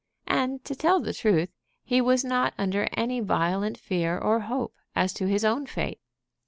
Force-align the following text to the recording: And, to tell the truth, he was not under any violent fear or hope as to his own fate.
And, 0.25 0.65
to 0.65 0.73
tell 0.73 0.99
the 0.99 1.13
truth, 1.13 1.49
he 1.83 2.01
was 2.01 2.25
not 2.25 2.55
under 2.57 2.87
any 2.93 3.19
violent 3.19 3.77
fear 3.77 4.17
or 4.17 4.39
hope 4.39 4.73
as 4.95 5.13
to 5.13 5.27
his 5.27 5.45
own 5.45 5.67
fate. 5.67 5.99